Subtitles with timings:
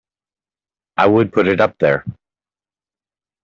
[0.97, 2.03] I would put it up there!